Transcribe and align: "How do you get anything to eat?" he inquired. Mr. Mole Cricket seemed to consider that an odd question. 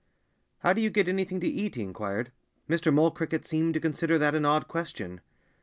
"How 0.61 0.73
do 0.73 0.81
you 0.81 0.89
get 0.89 1.07
anything 1.07 1.39
to 1.41 1.47
eat?" 1.47 1.75
he 1.75 1.83
inquired. 1.83 2.31
Mr. 2.67 2.91
Mole 2.91 3.11
Cricket 3.11 3.45
seemed 3.45 3.75
to 3.75 3.79
consider 3.79 4.17
that 4.17 4.33
an 4.33 4.45
odd 4.45 4.67
question. 4.67 5.21